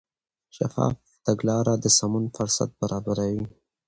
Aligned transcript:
شفاف 0.57 0.97
تګلاره 1.27 1.73
د 1.83 1.85
سمون 1.97 2.25
فرصت 2.35 2.69
برابروي. 2.81 3.43